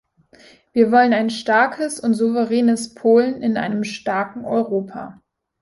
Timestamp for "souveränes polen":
2.15-3.43